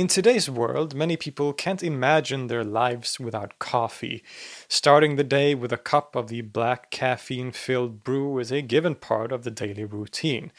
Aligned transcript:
In 0.00 0.08
today's 0.08 0.48
world, 0.48 0.94
many 0.94 1.18
people 1.18 1.52
can't 1.52 1.82
imagine 1.82 2.46
their 2.46 2.64
lives 2.64 3.20
without 3.20 3.58
coffee. 3.58 4.24
Starting 4.66 5.16
the 5.16 5.24
day 5.24 5.54
with 5.54 5.74
a 5.74 5.76
cup 5.76 6.16
of 6.16 6.28
the 6.28 6.40
black 6.40 6.90
caffeine 6.90 7.52
filled 7.52 8.02
brew 8.02 8.38
is 8.38 8.50
a 8.50 8.62
given 8.62 8.94
part 8.94 9.30
of 9.30 9.44
the 9.44 9.50
daily 9.50 9.84
routine. 9.84 10.52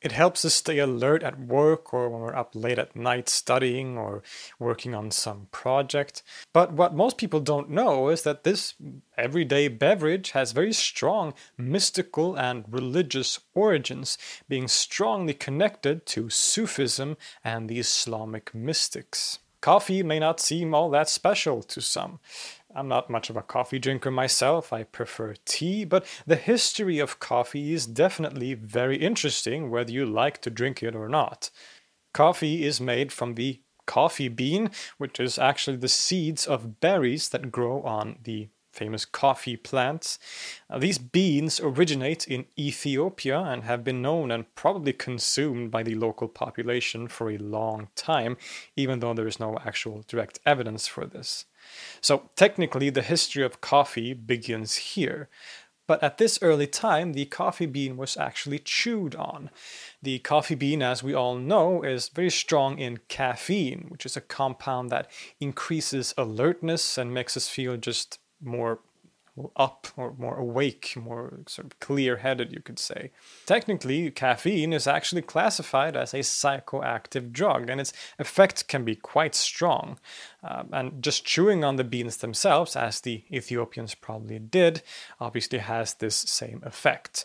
It 0.00 0.12
helps 0.12 0.44
us 0.44 0.54
stay 0.54 0.78
alert 0.78 1.24
at 1.24 1.40
work 1.40 1.92
or 1.92 2.08
when 2.08 2.20
we're 2.20 2.36
up 2.36 2.54
late 2.54 2.78
at 2.78 2.94
night 2.94 3.28
studying 3.28 3.98
or 3.98 4.22
working 4.58 4.94
on 4.94 5.10
some 5.10 5.48
project. 5.50 6.22
But 6.52 6.72
what 6.72 6.94
most 6.94 7.18
people 7.18 7.40
don't 7.40 7.68
know 7.68 8.08
is 8.08 8.22
that 8.22 8.44
this 8.44 8.74
everyday 9.16 9.66
beverage 9.66 10.30
has 10.30 10.52
very 10.52 10.72
strong 10.72 11.34
mystical 11.56 12.36
and 12.36 12.64
religious 12.68 13.40
origins, 13.54 14.16
being 14.48 14.68
strongly 14.68 15.34
connected 15.34 16.06
to 16.06 16.30
Sufism 16.30 17.16
and 17.42 17.68
the 17.68 17.80
Islamic 17.80 18.54
mystics. 18.54 19.40
Coffee 19.60 20.04
may 20.04 20.20
not 20.20 20.38
seem 20.38 20.72
all 20.72 20.88
that 20.90 21.08
special 21.08 21.64
to 21.64 21.80
some. 21.80 22.20
I'm 22.78 22.86
not 22.86 23.10
much 23.10 23.28
of 23.28 23.36
a 23.36 23.42
coffee 23.42 23.80
drinker 23.80 24.12
myself, 24.12 24.72
I 24.72 24.84
prefer 24.84 25.34
tea, 25.44 25.84
but 25.84 26.06
the 26.28 26.36
history 26.36 27.00
of 27.00 27.18
coffee 27.18 27.72
is 27.72 27.86
definitely 27.86 28.54
very 28.54 28.98
interesting 28.98 29.68
whether 29.68 29.90
you 29.90 30.06
like 30.06 30.40
to 30.42 30.50
drink 30.50 30.80
it 30.84 30.94
or 30.94 31.08
not. 31.08 31.50
Coffee 32.14 32.64
is 32.64 32.80
made 32.80 33.12
from 33.12 33.34
the 33.34 33.60
coffee 33.86 34.28
bean, 34.28 34.70
which 34.96 35.18
is 35.18 35.40
actually 35.40 35.78
the 35.78 35.88
seeds 35.88 36.46
of 36.46 36.78
berries 36.78 37.30
that 37.30 37.50
grow 37.50 37.82
on 37.82 38.18
the 38.22 38.48
famous 38.72 39.04
coffee 39.04 39.56
plants. 39.56 40.20
Uh, 40.70 40.78
these 40.78 40.98
beans 40.98 41.58
originate 41.58 42.28
in 42.28 42.46
Ethiopia 42.56 43.40
and 43.40 43.64
have 43.64 43.82
been 43.82 44.00
known 44.00 44.30
and 44.30 44.54
probably 44.54 44.92
consumed 44.92 45.72
by 45.72 45.82
the 45.82 45.96
local 45.96 46.28
population 46.28 47.08
for 47.08 47.28
a 47.28 47.38
long 47.38 47.88
time, 47.96 48.36
even 48.76 49.00
though 49.00 49.14
there 49.14 49.26
is 49.26 49.40
no 49.40 49.58
actual 49.66 50.04
direct 50.06 50.38
evidence 50.46 50.86
for 50.86 51.06
this. 51.06 51.46
So, 52.00 52.30
technically, 52.36 52.90
the 52.90 53.02
history 53.02 53.44
of 53.44 53.60
coffee 53.60 54.14
begins 54.14 54.76
here. 54.76 55.28
But 55.88 56.02
at 56.02 56.18
this 56.18 56.38
early 56.42 56.66
time, 56.66 57.14
the 57.14 57.24
coffee 57.24 57.66
bean 57.66 57.96
was 57.96 58.16
actually 58.16 58.58
chewed 58.58 59.16
on. 59.16 59.50
The 60.02 60.18
coffee 60.18 60.54
bean, 60.54 60.82
as 60.82 61.02
we 61.02 61.14
all 61.14 61.36
know, 61.36 61.82
is 61.82 62.10
very 62.10 62.30
strong 62.30 62.78
in 62.78 62.98
caffeine, 63.08 63.86
which 63.88 64.04
is 64.04 64.16
a 64.16 64.20
compound 64.20 64.90
that 64.90 65.10
increases 65.40 66.12
alertness 66.18 66.98
and 66.98 67.14
makes 67.14 67.38
us 67.38 67.48
feel 67.48 67.78
just 67.78 68.18
more 68.40 68.80
up 69.56 69.88
or 69.96 70.14
more 70.18 70.36
awake, 70.36 70.94
more 70.96 71.40
sort 71.46 71.66
of 71.66 71.80
clear 71.80 72.16
headed, 72.18 72.52
you 72.52 72.60
could 72.60 72.78
say. 72.78 73.10
Technically, 73.46 74.10
caffeine 74.10 74.72
is 74.72 74.86
actually 74.86 75.22
classified 75.22 75.96
as 75.96 76.14
a 76.14 76.18
psychoactive 76.18 77.32
drug, 77.32 77.68
and 77.68 77.80
its 77.80 77.92
effect 78.18 78.68
can 78.68 78.84
be 78.84 78.94
quite 78.94 79.34
strong. 79.34 79.98
Um, 80.42 80.68
and 80.72 81.02
just 81.02 81.24
chewing 81.24 81.64
on 81.64 81.76
the 81.76 81.84
beans 81.84 82.18
themselves, 82.18 82.76
as 82.76 83.00
the 83.00 83.24
Ethiopians 83.32 83.94
probably 83.94 84.38
did, 84.38 84.82
obviously 85.20 85.58
has 85.58 85.94
this 85.94 86.16
same 86.16 86.62
effect. 86.64 87.24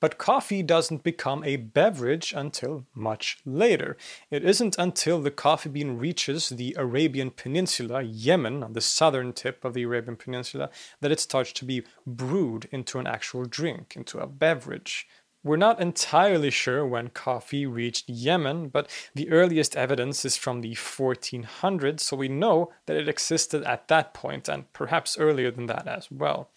But 0.00 0.18
coffee 0.18 0.62
doesn't 0.62 1.02
become 1.02 1.42
a 1.42 1.56
beverage 1.56 2.32
until 2.32 2.86
much 2.94 3.38
later. 3.44 3.96
It 4.30 4.44
isn't 4.44 4.76
until 4.78 5.20
the 5.20 5.30
coffee 5.30 5.68
bean 5.68 5.98
reaches 5.98 6.50
the 6.50 6.76
Arabian 6.78 7.30
Peninsula, 7.30 8.02
Yemen, 8.02 8.62
on 8.62 8.74
the 8.74 8.80
southern 8.80 9.32
tip 9.32 9.64
of 9.64 9.74
the 9.74 9.82
Arabian 9.82 10.16
Peninsula, 10.16 10.70
that 11.00 11.10
it 11.10 11.20
starts 11.20 11.52
to 11.54 11.64
be 11.64 11.82
brewed 12.06 12.68
into 12.70 12.98
an 12.98 13.06
actual 13.06 13.44
drink, 13.44 13.94
into 13.96 14.18
a 14.18 14.26
beverage. 14.26 15.08
We're 15.44 15.56
not 15.56 15.80
entirely 15.80 16.50
sure 16.50 16.84
when 16.84 17.10
coffee 17.10 17.64
reached 17.64 18.08
Yemen, 18.08 18.68
but 18.68 18.90
the 19.14 19.30
earliest 19.30 19.76
evidence 19.76 20.24
is 20.24 20.36
from 20.36 20.60
the 20.60 20.74
1400s, 20.74 22.00
so 22.00 22.16
we 22.16 22.28
know 22.28 22.72
that 22.86 22.96
it 22.96 23.08
existed 23.08 23.62
at 23.62 23.86
that 23.86 24.12
point 24.14 24.48
and 24.48 24.70
perhaps 24.72 25.16
earlier 25.16 25.52
than 25.52 25.66
that 25.66 25.86
as 25.86 26.10
well. 26.10 26.50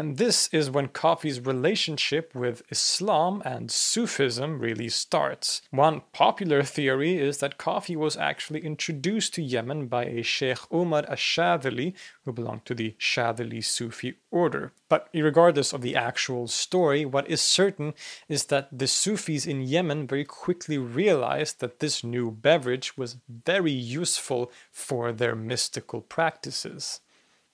And 0.00 0.16
this 0.16 0.48
is 0.50 0.70
when 0.70 0.88
coffee's 0.88 1.40
relationship 1.40 2.34
with 2.34 2.62
Islam 2.70 3.42
and 3.44 3.70
Sufism 3.70 4.58
really 4.58 4.88
starts. 4.88 5.60
One 5.70 6.00
popular 6.12 6.62
theory 6.62 7.18
is 7.18 7.36
that 7.40 7.58
coffee 7.58 7.96
was 7.96 8.16
actually 8.16 8.64
introduced 8.64 9.34
to 9.34 9.42
Yemen 9.42 9.88
by 9.88 10.06
a 10.06 10.22
Sheikh 10.22 10.60
Umar 10.72 11.04
ash-Shadhili, 11.06 11.92
who 12.24 12.32
belonged 12.32 12.64
to 12.64 12.74
the 12.74 12.94
Shadhili 12.98 13.62
Sufi 13.62 14.14
order. 14.30 14.72
But 14.88 15.10
regardless 15.12 15.74
of 15.74 15.82
the 15.82 15.96
actual 15.96 16.48
story, 16.48 17.04
what 17.04 17.28
is 17.28 17.42
certain 17.42 17.92
is 18.26 18.46
that 18.46 18.70
the 18.72 18.86
Sufis 18.86 19.44
in 19.44 19.60
Yemen 19.60 20.06
very 20.06 20.24
quickly 20.24 20.78
realized 20.78 21.60
that 21.60 21.80
this 21.80 22.02
new 22.02 22.30
beverage 22.30 22.96
was 22.96 23.18
very 23.28 23.70
useful 23.70 24.50
for 24.72 25.12
their 25.12 25.36
mystical 25.36 26.00
practices. 26.00 27.00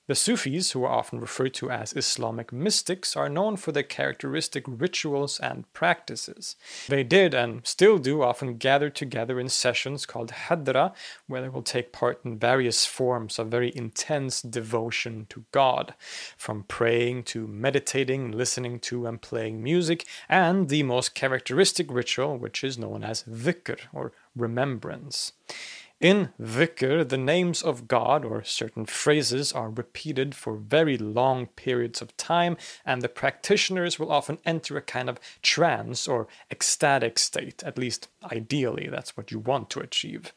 The 0.08 0.14
Sufis, 0.14 0.70
who 0.70 0.84
are 0.84 0.92
often 0.92 1.18
referred 1.18 1.54
to 1.54 1.68
as 1.68 1.92
Islamic 1.96 2.52
mystics, 2.52 3.16
are 3.16 3.28
known 3.28 3.56
for 3.56 3.72
their 3.72 3.82
characteristic 3.82 4.62
rituals 4.68 5.40
and 5.40 5.70
practices. 5.72 6.54
They 6.86 7.02
did 7.02 7.34
and 7.34 7.66
still 7.66 7.98
do 7.98 8.22
often 8.22 8.56
gather 8.56 8.88
together 8.88 9.40
in 9.40 9.48
sessions 9.48 10.06
called 10.06 10.30
Hadra, 10.30 10.94
where 11.26 11.42
they 11.42 11.48
will 11.48 11.62
take 11.62 11.90
part 11.90 12.20
in 12.24 12.38
various 12.38 12.86
forms 12.86 13.40
of 13.40 13.48
very 13.48 13.72
intense 13.74 14.40
devotion 14.40 15.26
to 15.30 15.44
God, 15.50 15.94
from 16.36 16.62
praying 16.68 17.24
to 17.24 17.48
meditating, 17.48 18.30
listening 18.30 18.78
to 18.80 19.06
and 19.06 19.20
playing 19.20 19.60
music, 19.60 20.06
and 20.28 20.68
the 20.68 20.84
most 20.84 21.16
characteristic 21.16 21.90
ritual, 21.90 22.36
which 22.38 22.62
is 22.62 22.78
known 22.78 23.02
as 23.02 23.24
dhikr 23.24 23.80
or 23.92 24.12
remembrance. 24.36 25.32
In 25.98 26.34
dhikr, 26.38 27.08
the 27.08 27.16
names 27.16 27.62
of 27.62 27.88
God 27.88 28.22
or 28.22 28.44
certain 28.44 28.84
phrases 28.84 29.50
are 29.50 29.70
repeated 29.70 30.34
for 30.34 30.56
very 30.56 30.98
long 30.98 31.46
periods 31.46 32.02
of 32.02 32.14
time, 32.18 32.58
and 32.84 33.00
the 33.00 33.08
practitioners 33.08 33.98
will 33.98 34.12
often 34.12 34.38
enter 34.44 34.76
a 34.76 34.82
kind 34.82 35.08
of 35.08 35.18
trance 35.40 36.06
or 36.06 36.28
ecstatic 36.50 37.18
state, 37.18 37.64
at 37.64 37.78
least 37.78 38.08
ideally, 38.30 38.88
that's 38.90 39.16
what 39.16 39.30
you 39.30 39.38
want 39.38 39.70
to 39.70 39.80
achieve. 39.80 40.34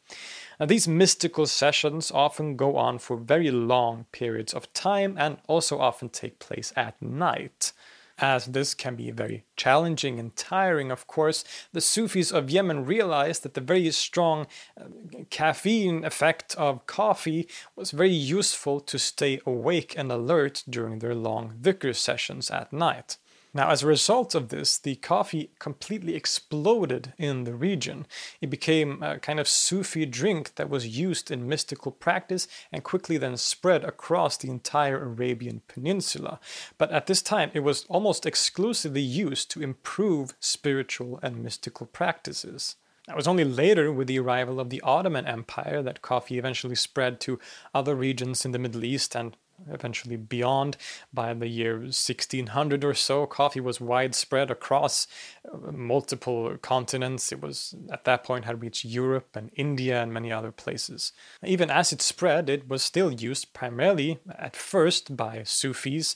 Now, 0.61 0.65
these 0.65 0.88
mystical 0.88 1.45
sessions 1.45 2.09
often 2.09 2.56
go 2.56 2.77
on 2.77 2.97
for 2.97 3.17
very 3.17 3.51
long 3.51 4.06
periods 4.13 4.53
of 4.53 4.71
time 4.71 5.17
and 5.19 5.39
also 5.47 5.79
often 5.79 6.07
take 6.07 6.39
place 6.39 6.71
at 6.77 7.01
night 7.01 7.73
as 8.21 8.45
this 8.45 8.74
can 8.74 8.95
be 8.95 9.12
very 9.12 9.45
challenging 9.56 10.19
and 10.19 10.36
tiring, 10.36 10.92
of 10.92 11.07
course, 11.07 11.44
the 11.74 11.81
Sufis 11.81 12.31
of 12.31 12.50
Yemen 12.50 12.86
realized 12.86 13.44
that 13.44 13.54
the 13.54 13.62
very 13.62 13.89
strong 13.92 14.48
uh, 14.80 14.86
caffeine 15.30 16.04
effect 16.04 16.56
of 16.56 16.86
coffee 16.86 17.48
was 17.75 17.92
very 17.92 18.12
useful 18.12 18.80
to 18.81 19.00
stay 19.00 19.39
awake 19.45 19.98
and 19.98 20.12
alert 20.12 20.63
during 20.69 21.00
their 21.00 21.16
long 21.16 21.56
dhikr 21.62 21.95
sessions 21.95 22.50
at 22.51 22.74
night. 22.74 23.18
Now, 23.51 23.71
as 23.71 23.81
a 23.81 23.87
result 23.87 24.35
of 24.35 24.49
this, 24.49 24.77
the 24.77 24.95
coffee 24.97 25.49
completely 25.57 26.15
exploded 26.15 27.13
in 27.17 27.45
the 27.45 27.55
region. 27.55 28.05
It 28.41 28.51
became 28.51 29.01
a 29.01 29.17
kind 29.17 29.39
of 29.39 29.47
Sufi 29.47 30.05
drink 30.05 30.53
that 30.55 30.69
was 30.69 30.99
used 30.99 31.31
in 31.31 31.49
mystical 31.49 31.91
practice 31.91 32.47
and 32.71 32.83
quickly 32.83 33.17
then 33.17 33.37
spread 33.37 33.83
across 33.83 34.37
the 34.37 34.51
entire 34.51 35.03
Arabian 35.03 35.63
Peninsula. 35.67 36.39
But 36.77 36.91
at 36.91 37.07
this 37.07 37.23
time, 37.23 37.49
it 37.55 37.61
was 37.61 37.85
almost 37.89 38.27
exclusively 38.27 39.01
used 39.01 39.49
to 39.51 39.63
improve 39.63 40.35
spiritual 40.39 41.19
and 41.23 41.43
mystical 41.43 41.87
practices. 41.87 42.75
It 43.07 43.15
was 43.15 43.27
only 43.27 43.45
later, 43.45 43.91
with 43.91 44.05
the 44.05 44.19
arrival 44.19 44.59
of 44.59 44.69
the 44.69 44.81
Ottoman 44.81 45.25
Empire, 45.25 45.81
that 45.81 46.03
coffee 46.03 46.37
eventually 46.37 46.75
spread 46.75 47.19
to 47.21 47.39
other 47.73 47.95
regions 47.95 48.45
in 48.45 48.51
the 48.51 48.59
Middle 48.59 48.83
East 48.83 49.15
and 49.15 49.35
eventually 49.71 50.15
beyond. 50.15 50.77
By 51.13 51.33
the 51.33 51.47
year 51.47 51.77
1600 51.77 52.83
or 52.83 52.94
so, 52.94 53.25
coffee 53.25 53.59
was 53.59 53.81
widespread 53.81 54.51
across 54.51 55.07
uh, 55.45 55.71
multiple 55.71 56.57
continents. 56.61 57.31
It 57.31 57.41
was 57.41 57.75
at 57.91 58.06
that 58.06 58.23
point 58.23 58.45
had 58.45 58.61
reached 58.61 58.85
Europe 58.85 59.35
and 59.35 59.51
India 59.56 60.01
and 60.01 60.13
many 60.13 60.31
other 60.31 60.51
places. 60.51 61.11
Even 61.44 61.69
as 61.69 61.91
it 61.91 62.01
spread, 62.01 62.50
it 62.50 62.67
was 62.69 62.83
still 62.83 63.11
used 63.11 63.53
primarily 63.53 64.19
at 64.38 64.56
first 64.56 65.15
by 65.15 65.44
Sufis 65.44 66.15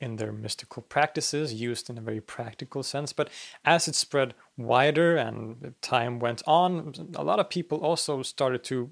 in 0.00 0.16
their 0.16 0.32
mystical 0.32 0.82
practices, 0.82 1.54
used 1.54 1.88
in 1.88 1.98
a 1.98 2.02
very 2.02 2.20
practical 2.20 2.82
sense. 2.82 3.12
But 3.12 3.30
as 3.64 3.88
it 3.88 3.94
spread 3.94 4.34
wider 4.56 5.16
and 5.16 5.74
time 5.80 6.18
went 6.18 6.42
on, 6.46 7.12
a 7.14 7.24
lot 7.24 7.38
of 7.38 7.48
people 7.48 7.78
also 7.78 8.22
started 8.22 8.62
to 8.64 8.90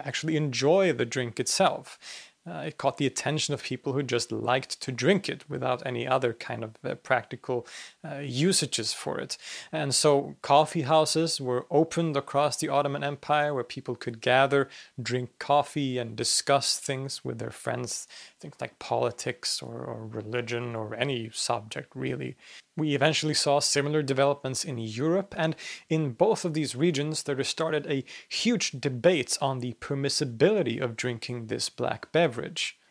actually 0.00 0.36
enjoy 0.36 0.92
the 0.92 1.04
drink 1.04 1.38
itself. 1.38 1.98
Uh, 2.46 2.64
it 2.66 2.76
caught 2.76 2.98
the 2.98 3.06
attention 3.06 3.54
of 3.54 3.62
people 3.62 3.94
who 3.94 4.02
just 4.02 4.30
liked 4.30 4.80
to 4.80 4.92
drink 4.92 5.28
it 5.28 5.48
without 5.48 5.84
any 5.86 6.06
other 6.06 6.34
kind 6.34 6.62
of 6.62 6.72
uh, 6.84 6.94
practical 6.96 7.66
uh, 8.04 8.18
usages 8.18 8.92
for 8.92 9.18
it. 9.18 9.38
And 9.72 9.94
so 9.94 10.36
coffee 10.42 10.82
houses 10.82 11.40
were 11.40 11.66
opened 11.70 12.16
across 12.16 12.58
the 12.58 12.68
Ottoman 12.68 13.02
Empire 13.02 13.54
where 13.54 13.64
people 13.64 13.96
could 13.96 14.20
gather, 14.20 14.68
drink 15.00 15.30
coffee, 15.38 15.96
and 15.96 16.16
discuss 16.16 16.78
things 16.78 17.24
with 17.24 17.38
their 17.38 17.50
friends, 17.50 18.06
things 18.40 18.56
like 18.60 18.78
politics 18.78 19.62
or, 19.62 19.84
or 19.84 20.06
religion 20.06 20.76
or 20.76 20.94
any 20.94 21.30
subject 21.32 21.92
really. 21.94 22.36
We 22.76 22.94
eventually 22.96 23.34
saw 23.34 23.60
similar 23.60 24.02
developments 24.02 24.64
in 24.64 24.78
Europe, 24.78 25.32
and 25.38 25.54
in 25.88 26.10
both 26.10 26.44
of 26.44 26.54
these 26.54 26.74
regions, 26.74 27.22
there 27.22 27.42
started 27.44 27.86
a 27.86 28.04
huge 28.28 28.72
debate 28.72 29.38
on 29.40 29.60
the 29.60 29.74
permissibility 29.74 30.82
of 30.82 30.96
drinking 30.96 31.46
this 31.46 31.68
black 31.68 32.10
beverage. 32.10 32.33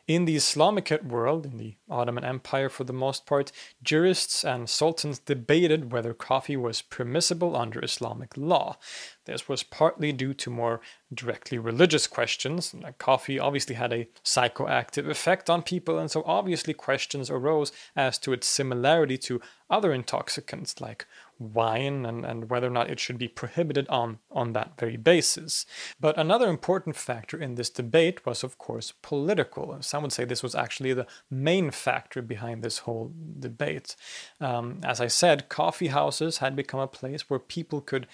In 0.06 0.26
the 0.26 0.36
Islamicate 0.36 1.06
world, 1.06 1.46
in 1.46 1.58
the 1.58 1.78
Ottoman 1.90 2.26
Empire 2.26 2.68
for 2.68 2.84
the 2.84 2.92
most 2.92 3.26
part, 3.26 3.54
jurists 3.82 4.44
and 4.44 4.70
sultans 4.70 5.18
debated 5.18 5.94
whether 5.94 6.14
coffee 6.14 6.58
was 6.58 6.82
permissible 6.82 7.56
under 7.56 7.82
Islamic 7.82 8.36
law. 8.36 8.76
This 9.24 9.48
was 9.48 9.64
partly 9.64 10.12
due 10.12 10.34
to 10.34 10.50
more 10.50 10.82
directly 11.14 11.58
religious 11.58 12.06
questions. 12.06 12.76
Coffee 12.98 13.40
obviously 13.40 13.76
had 13.76 13.94
a 13.94 14.10
psychoactive 14.26 15.10
effect 15.10 15.50
on 15.50 15.64
people, 15.64 15.98
and 15.98 16.12
so 16.12 16.22
obviously 16.26 16.74
questions 16.74 17.30
arose 17.30 17.72
as 17.96 18.18
to 18.20 18.34
its 18.34 18.46
similarity 18.46 19.18
to 19.20 19.40
other 19.70 19.94
intoxicants 19.94 20.82
like 20.82 21.08
wine 21.44 22.06
and, 22.06 22.26
and 22.26 22.50
whether 22.50 22.68
or 22.68 22.72
not 22.72 22.90
it 22.90 23.00
should 23.00 23.18
be 23.18 23.28
prohibited 23.28 23.88
on, 23.90 24.20
on 24.32 24.54
that 24.54 24.80
very 24.80 24.98
basis. 24.98 25.66
But 26.00 26.18
another 26.18 26.50
important 26.50 26.96
factor 26.96 27.38
in 27.38 27.56
this 27.56 27.70
debate 27.70 28.26
was, 28.26 28.44
of 28.44 28.58
course, 28.58 28.94
political. 29.02 29.78
Some 29.82 30.04
would 30.04 30.14
say 30.14 30.26
this 30.26 30.44
was 30.44 30.56
actually 30.56 30.94
the 30.94 31.08
main 31.30 31.72
factor 31.72 32.22
behind 32.22 32.64
this 32.64 32.80
whole 32.80 33.12
debate. 33.40 33.96
Um, 34.40 34.80
as 34.84 35.02
I 35.02 35.08
said, 35.08 35.50
coffee 35.50 35.88
houses 35.88 36.38
had 36.38 36.56
become 36.56 36.80
a 36.80 36.88
place 36.88 37.30
where 37.30 37.40
people 37.40 37.82
could, 37.82 38.08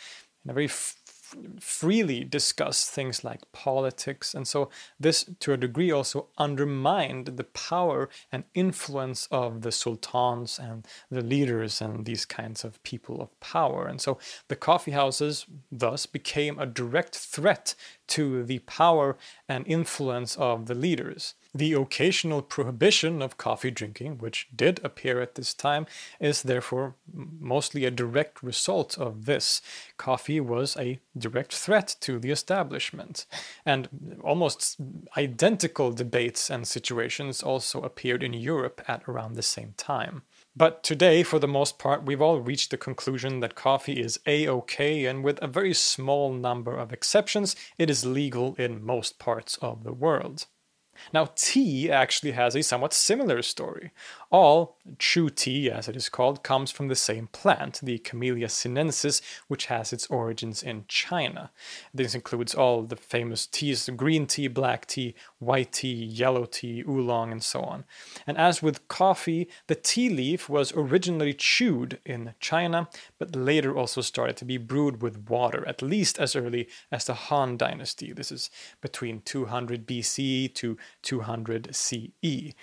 in 0.43 0.51
a 0.51 0.53
very 0.53 0.69
freely 1.59 2.23
discuss 2.23 2.89
things 2.89 3.23
like 3.23 3.51
politics. 3.51 4.33
And 4.33 4.47
so, 4.47 4.69
this 4.99 5.29
to 5.39 5.53
a 5.53 5.57
degree 5.57 5.91
also 5.91 6.27
undermined 6.37 7.27
the 7.37 7.43
power 7.43 8.09
and 8.31 8.43
influence 8.53 9.27
of 9.31 9.61
the 9.61 9.71
sultans 9.71 10.59
and 10.59 10.87
the 11.09 11.21
leaders 11.21 11.81
and 11.81 12.05
these 12.05 12.25
kinds 12.25 12.63
of 12.63 12.81
people 12.83 13.21
of 13.21 13.39
power. 13.39 13.87
And 13.87 14.01
so, 14.01 14.17
the 14.47 14.55
coffee 14.55 14.91
houses 14.91 15.45
thus 15.71 16.05
became 16.05 16.59
a 16.59 16.65
direct 16.65 17.15
threat 17.15 17.75
to 18.09 18.43
the 18.43 18.59
power 18.59 19.17
and 19.47 19.65
influence 19.67 20.35
of 20.35 20.67
the 20.67 20.75
leaders. 20.75 21.35
The 21.53 21.73
occasional 21.73 22.43
prohibition 22.43 23.23
of 23.23 23.37
coffee 23.37 23.71
drinking, 23.71 24.19
which 24.19 24.47
did 24.55 24.79
appear 24.83 25.19
at 25.19 25.33
this 25.33 25.53
time, 25.53 25.87
is 26.19 26.43
therefore 26.43 26.95
mostly 27.11 27.85
a 27.85 27.91
direct 27.91 28.43
result 28.43 28.99
of 28.99 29.25
this. 29.25 29.61
Coffee 29.97 30.39
was 30.39 30.77
a 30.77 30.99
direct 31.17 31.53
threat 31.53 31.95
to 32.01 32.19
the 32.19 32.29
establishment. 32.29 33.25
And 33.65 34.19
almost 34.23 34.77
identical 35.17 35.91
debates 35.91 36.51
and 36.51 36.67
situations 36.67 37.41
also 37.41 37.81
appeared 37.81 38.21
in 38.21 38.33
Europe 38.33 38.83
at 38.87 39.03
around 39.07 39.33
the 39.33 39.41
same 39.41 39.73
time. 39.75 40.21
But 40.55 40.83
today, 40.83 41.23
for 41.23 41.39
the 41.39 41.47
most 41.47 41.79
part, 41.79 42.05
we've 42.05 42.21
all 42.21 42.39
reached 42.39 42.71
the 42.71 42.77
conclusion 42.77 43.39
that 43.39 43.55
coffee 43.55 44.01
is 44.01 44.19
a 44.25 44.47
okay, 44.47 45.05
and 45.05 45.23
with 45.23 45.39
a 45.41 45.47
very 45.47 45.73
small 45.73 46.33
number 46.33 46.75
of 46.75 46.91
exceptions, 46.91 47.55
it 47.77 47.89
is 47.89 48.05
legal 48.05 48.55
in 48.55 48.83
most 48.83 49.19
parts 49.19 49.57
of 49.61 49.83
the 49.83 49.93
world. 49.93 50.47
Now, 51.13 51.29
tea 51.35 51.89
actually 51.89 52.31
has 52.31 52.55
a 52.55 52.63
somewhat 52.63 52.93
similar 52.93 53.41
story. 53.41 53.91
All 54.31 54.77
true 54.99 55.29
tea, 55.29 55.71
as 55.71 55.87
it 55.87 55.95
is 55.95 56.09
called, 56.09 56.43
comes 56.43 56.71
from 56.71 56.87
the 56.87 56.95
same 56.95 57.27
plant, 57.27 57.79
the 57.81 57.97
Camellia 57.99 58.49
sinensis, 58.49 59.21
which 59.47 59.65
has 59.67 59.91
its 59.91 60.07
origins 60.07 60.61
in 60.61 60.85
China. 60.87 61.51
This 61.93 62.13
includes 62.13 62.53
all 62.53 62.83
the 62.83 62.95
famous 62.95 63.47
teas 63.47 63.89
green 63.95 64.27
tea, 64.27 64.47
black 64.47 64.85
tea, 64.85 65.15
white 65.39 65.71
tea, 65.73 65.93
yellow 65.93 66.45
tea, 66.45 66.83
oolong, 66.87 67.31
and 67.31 67.43
so 67.43 67.61
on. 67.61 67.85
And 68.27 68.37
as 68.37 68.61
with 68.61 68.87
coffee, 68.87 69.49
the 69.67 69.75
tea 69.75 70.09
leaf 70.09 70.47
was 70.47 70.73
originally 70.75 71.33
chewed 71.33 71.99
in 72.05 72.35
China, 72.39 72.89
but 73.17 73.35
later 73.35 73.75
also 73.75 74.01
started 74.01 74.37
to 74.37 74.45
be 74.45 74.57
brewed 74.57 75.01
with 75.01 75.29
water, 75.29 75.67
at 75.67 75.81
least 75.81 76.19
as 76.19 76.35
early 76.35 76.67
as 76.91 77.05
the 77.05 77.13
Han 77.13 77.57
Dynasty. 77.57 78.13
This 78.13 78.31
is 78.31 78.49
between 78.81 79.21
200 79.21 79.87
BCE 79.87 80.53
to 80.55 80.77
200 81.01 81.75
CE. 81.75 82.53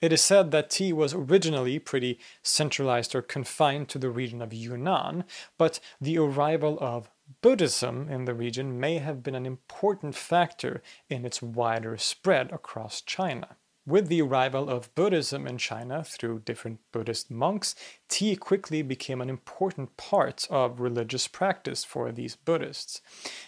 It 0.00 0.12
is 0.12 0.20
said 0.20 0.50
that 0.50 0.70
tea 0.70 0.92
was 0.92 1.14
originally 1.14 1.78
pretty 1.78 2.18
centralized 2.42 3.14
or 3.14 3.22
confined 3.22 3.88
to 3.88 3.98
the 3.98 4.10
region 4.10 4.42
of 4.42 4.52
Yunnan, 4.52 5.24
but 5.56 5.80
the 6.00 6.18
arrival 6.18 6.76
of 6.80 7.10
Buddhism 7.40 8.08
in 8.08 8.24
the 8.24 8.34
region 8.34 8.78
may 8.78 8.98
have 8.98 9.22
been 9.22 9.34
an 9.34 9.46
important 9.46 10.14
factor 10.14 10.82
in 11.08 11.24
its 11.24 11.42
wider 11.42 11.96
spread 11.96 12.52
across 12.52 13.00
China. 13.00 13.56
With 13.86 14.08
the 14.08 14.20
arrival 14.20 14.68
of 14.68 14.92
Buddhism 14.96 15.46
in 15.46 15.58
China 15.58 16.02
through 16.02 16.40
different 16.40 16.80
Buddhist 16.90 17.30
monks, 17.30 17.76
tea 18.08 18.34
quickly 18.34 18.82
became 18.82 19.20
an 19.20 19.30
important 19.30 19.96
part 19.96 20.44
of 20.50 20.80
religious 20.80 21.28
practice 21.28 21.84
for 21.84 22.10
these 22.10 22.34
Buddhists. 22.34 23.00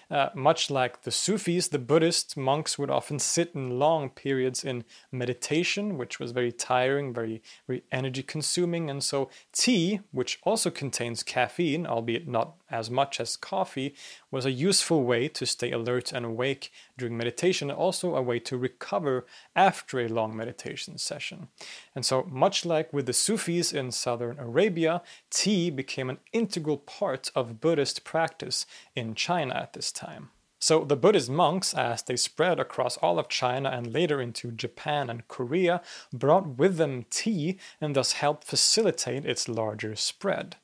Uh, 0.09 0.29
much 0.37 0.71
like 0.71 1.03
the 1.03 1.11
Sufis, 1.11 1.67
the 1.67 1.81
Buddhist 1.81 2.37
monks 2.37 2.79
would 2.79 2.89
often 2.89 3.19
sit 3.19 3.51
in 3.53 3.81
long 3.81 4.11
periods 4.11 4.65
in 4.65 4.85
meditation, 5.11 5.99
which 5.99 6.21
was 6.21 6.31
very 6.31 6.53
tiring, 6.53 7.13
very, 7.13 7.43
very 7.67 7.83
energy 7.91 8.23
consuming. 8.23 8.89
And 8.89 9.03
so, 9.03 9.31
tea, 9.53 9.99
which 10.13 10.39
also 10.45 10.71
contains 10.71 11.25
caffeine, 11.25 11.85
albeit 11.85 12.29
not 12.29 12.55
as 12.71 12.91
much 12.91 13.19
as 13.19 13.37
coffee, 13.37 13.93
was 14.31 14.45
a 14.45 14.51
useful 14.51 15.05
way 15.05 15.29
to 15.29 15.47
stay 15.47 15.71
alert 15.71 16.13
and 16.13 16.25
awake 16.25 16.71
during 16.97 17.17
meditation, 17.17 17.71
and 17.71 17.79
also 17.79 18.15
a 18.15 18.23
way 18.23 18.39
to 18.41 18.57
recover 18.57 19.27
after 19.57 20.01
a 20.01 20.09
long 20.09 20.37
meditation 20.37 20.99
session. 20.99 21.49
And 21.95 22.05
so, 22.05 22.25
much 22.31 22.65
like 22.65 22.93
with 22.93 23.07
the 23.07 23.13
Sufis 23.13 23.73
in 23.73 23.91
southern 23.93 24.39
Arabia, 24.39 25.03
tea 25.31 25.71
became 25.71 26.11
an 26.11 26.19
integral 26.33 26.79
part 26.79 27.31
of 27.35 27.61
Buddhist 27.61 28.05
practice 28.05 28.67
in 28.95 29.15
China 29.15 29.55
at 29.55 29.73
this 29.73 29.93
time. 29.93 30.31
So 30.61 30.85
the 30.85 30.97
Buddhist 30.97 31.31
monks, 31.31 31.73
as 31.73 32.03
they 32.03 32.17
spread 32.17 32.59
across 32.59 32.97
all 32.97 33.19
of 33.19 33.29
China 33.29 33.71
and 33.71 33.93
later 33.93 34.21
into 34.21 34.51
Japan 34.51 35.09
and 35.09 35.29
Korea, 35.29 35.81
brought 36.13 36.59
with 36.59 36.77
them 36.77 37.07
tea 37.11 37.59
and 37.81 37.95
thus 37.95 38.13
helped 38.13 38.45
facilitate 38.45 39.25
its 39.25 39.49
larger 39.49 39.95
spread. 39.95 40.57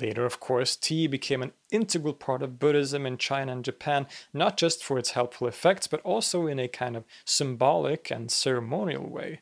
Later, 0.00 0.24
of 0.24 0.40
course, 0.40 0.74
tea 0.74 1.06
became 1.06 1.42
an 1.42 1.52
integral 1.70 2.14
part 2.14 2.42
of 2.42 2.58
Buddhism 2.58 3.06
in 3.06 3.16
China 3.16 3.52
and 3.52 3.64
Japan, 3.64 4.06
not 4.32 4.56
just 4.56 4.82
for 4.82 4.98
its 4.98 5.12
helpful 5.12 5.46
effects, 5.46 5.86
but 5.86 6.00
also 6.00 6.46
in 6.46 6.58
a 6.58 6.66
kind 6.66 6.96
of 6.96 7.04
symbolic 7.24 8.10
and 8.10 8.30
ceremonial 8.30 9.08
way 9.08 9.40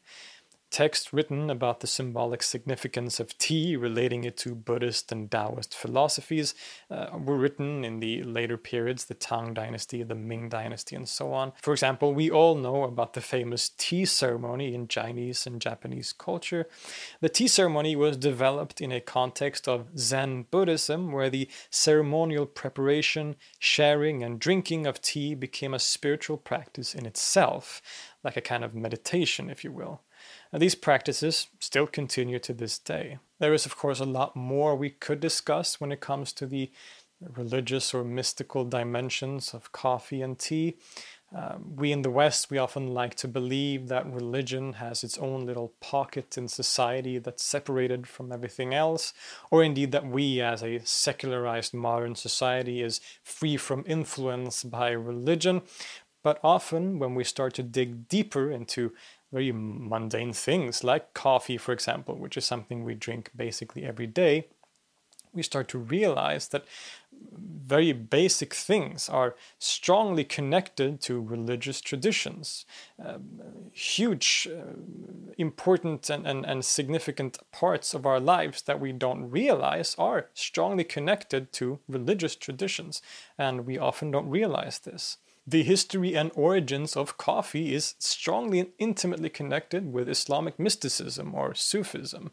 texts 0.72 1.12
written 1.12 1.50
about 1.50 1.80
the 1.80 1.86
symbolic 1.86 2.42
significance 2.42 3.20
of 3.20 3.36
tea, 3.36 3.76
relating 3.76 4.24
it 4.24 4.36
to 4.38 4.54
Buddhist 4.54 5.12
and 5.12 5.30
Taoist 5.30 5.74
philosophies, 5.74 6.54
uh, 6.90 7.10
were 7.18 7.36
written 7.36 7.84
in 7.84 8.00
the 8.00 8.22
later 8.22 8.56
periods, 8.56 9.04
the 9.04 9.14
Tang 9.14 9.52
Dynasty, 9.52 10.02
the 10.02 10.14
Ming 10.14 10.48
Dynasty, 10.48 10.96
and 10.96 11.08
so 11.08 11.32
on. 11.34 11.52
For 11.60 11.72
example, 11.72 12.14
we 12.14 12.30
all 12.30 12.54
know 12.54 12.84
about 12.84 13.12
the 13.12 13.20
famous 13.20 13.70
tea 13.76 14.06
ceremony 14.06 14.74
in 14.74 14.88
Chinese 14.88 15.46
and 15.46 15.60
Japanese 15.60 16.12
culture. 16.12 16.66
The 17.20 17.28
tea 17.28 17.48
ceremony 17.48 17.94
was 17.94 18.16
developed 18.16 18.80
in 18.80 18.90
a 18.90 19.00
context 19.00 19.68
of 19.68 19.88
Zen 19.98 20.46
Buddhism, 20.50 21.12
where 21.12 21.30
the 21.30 21.48
ceremonial 21.70 22.46
preparation, 22.46 23.36
sharing, 23.58 24.22
and 24.22 24.40
drinking 24.40 24.86
of 24.86 25.02
tea 25.02 25.34
became 25.34 25.74
a 25.74 25.78
spiritual 25.78 26.38
practice 26.38 26.94
in 26.94 27.04
itself, 27.04 27.82
like 28.24 28.36
a 28.36 28.40
kind 28.40 28.64
of 28.64 28.74
meditation, 28.74 29.50
if 29.50 29.64
you 29.64 29.72
will. 29.72 30.02
Now, 30.52 30.58
these 30.58 30.74
practices 30.74 31.48
still 31.58 31.86
continue 31.86 32.38
to 32.40 32.52
this 32.52 32.78
day. 32.78 33.18
There 33.38 33.54
is, 33.54 33.66
of 33.66 33.76
course, 33.76 34.00
a 34.00 34.04
lot 34.04 34.36
more 34.36 34.76
we 34.76 34.90
could 34.90 35.20
discuss 35.20 35.80
when 35.80 35.92
it 35.92 36.00
comes 36.00 36.32
to 36.34 36.46
the 36.46 36.70
religious 37.36 37.94
or 37.94 38.04
mystical 38.04 38.64
dimensions 38.64 39.54
of 39.54 39.72
coffee 39.72 40.22
and 40.22 40.38
tea. 40.38 40.76
Um, 41.34 41.76
we 41.76 41.92
in 41.92 42.02
the 42.02 42.10
West, 42.10 42.50
we 42.50 42.58
often 42.58 42.88
like 42.88 43.14
to 43.16 43.28
believe 43.28 43.88
that 43.88 44.12
religion 44.12 44.74
has 44.74 45.02
its 45.02 45.16
own 45.16 45.46
little 45.46 45.72
pocket 45.80 46.36
in 46.36 46.46
society 46.46 47.18
that's 47.18 47.42
separated 47.42 48.06
from 48.06 48.30
everything 48.30 48.74
else, 48.74 49.14
or 49.50 49.62
indeed 49.62 49.92
that 49.92 50.06
we 50.06 50.42
as 50.42 50.62
a 50.62 50.80
secularized 50.84 51.72
modern 51.72 52.14
society 52.16 52.82
is 52.82 53.00
free 53.22 53.56
from 53.56 53.82
influence 53.86 54.62
by 54.62 54.90
religion. 54.90 55.62
But 56.22 56.38
often, 56.42 56.98
when 56.98 57.14
we 57.14 57.24
start 57.24 57.54
to 57.54 57.62
dig 57.62 58.08
deeper 58.08 58.50
into 58.50 58.92
very 59.32 59.52
mundane 59.52 60.32
things 60.32 60.84
like 60.84 61.14
coffee, 61.14 61.56
for 61.56 61.72
example, 61.72 62.14
which 62.16 62.36
is 62.36 62.44
something 62.44 62.84
we 62.84 62.94
drink 62.94 63.30
basically 63.34 63.84
every 63.84 64.06
day, 64.06 64.46
we 65.32 65.42
start 65.42 65.68
to 65.68 65.78
realize 65.78 66.48
that 66.48 66.64
very 67.64 67.92
basic 67.92 68.52
things 68.52 69.08
are 69.08 69.34
strongly 69.58 70.24
connected 70.24 71.00
to 71.00 71.20
religious 71.20 71.80
traditions. 71.80 72.66
Um, 73.02 73.40
huge, 73.72 74.46
uh, 74.50 74.74
important, 75.38 76.10
and, 76.10 76.26
and, 76.26 76.44
and 76.44 76.64
significant 76.64 77.38
parts 77.50 77.94
of 77.94 78.04
our 78.04 78.20
lives 78.20 78.62
that 78.62 78.80
we 78.80 78.92
don't 78.92 79.30
realize 79.30 79.94
are 79.98 80.28
strongly 80.34 80.84
connected 80.84 81.52
to 81.54 81.78
religious 81.88 82.36
traditions, 82.36 83.00
and 83.38 83.66
we 83.66 83.78
often 83.78 84.10
don't 84.10 84.28
realize 84.28 84.78
this. 84.80 85.18
The 85.44 85.64
history 85.64 86.16
and 86.16 86.30
origins 86.36 86.96
of 86.96 87.18
coffee 87.18 87.74
is 87.74 87.96
strongly 87.98 88.60
and 88.60 88.70
intimately 88.78 89.28
connected 89.28 89.92
with 89.92 90.08
Islamic 90.08 90.56
mysticism 90.56 91.34
or 91.34 91.52
Sufism. 91.52 92.30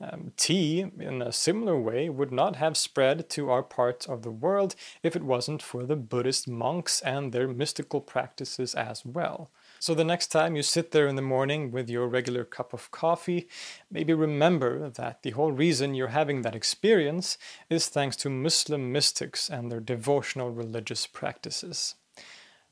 Um, 0.00 0.30
tea, 0.36 0.86
in 1.00 1.22
a 1.22 1.32
similar 1.32 1.76
way, 1.76 2.08
would 2.08 2.30
not 2.30 2.54
have 2.56 2.76
spread 2.76 3.28
to 3.30 3.50
our 3.50 3.64
part 3.64 4.08
of 4.08 4.22
the 4.22 4.30
world 4.30 4.76
if 5.02 5.16
it 5.16 5.24
wasn't 5.24 5.60
for 5.60 5.82
the 5.82 5.96
Buddhist 5.96 6.46
monks 6.46 7.00
and 7.00 7.32
their 7.32 7.48
mystical 7.48 8.00
practices 8.00 8.76
as 8.76 9.04
well. 9.04 9.50
So 9.80 9.92
the 9.92 10.04
next 10.04 10.28
time 10.28 10.54
you 10.54 10.62
sit 10.62 10.92
there 10.92 11.08
in 11.08 11.16
the 11.16 11.22
morning 11.22 11.72
with 11.72 11.90
your 11.90 12.06
regular 12.06 12.44
cup 12.44 12.72
of 12.72 12.92
coffee, 12.92 13.48
maybe 13.90 14.14
remember 14.14 14.88
that 14.88 15.24
the 15.24 15.30
whole 15.30 15.50
reason 15.50 15.96
you're 15.96 16.08
having 16.08 16.42
that 16.42 16.54
experience 16.54 17.38
is 17.68 17.88
thanks 17.88 18.14
to 18.18 18.30
Muslim 18.30 18.92
mystics 18.92 19.50
and 19.50 19.68
their 19.68 19.80
devotional 19.80 20.50
religious 20.50 21.08
practices. 21.08 21.96